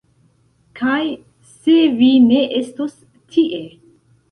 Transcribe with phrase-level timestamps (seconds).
[0.79, 1.01] Kaj
[1.51, 2.99] se vi ne estos
[3.37, 3.63] tie!